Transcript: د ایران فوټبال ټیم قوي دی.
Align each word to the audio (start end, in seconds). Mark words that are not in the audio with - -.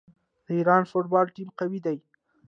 د 0.45 0.47
ایران 0.57 0.83
فوټبال 0.91 1.25
ټیم 1.35 1.49
قوي 1.59 1.79
دی. 1.85 1.97